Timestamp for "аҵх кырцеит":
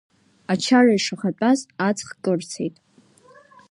1.87-2.75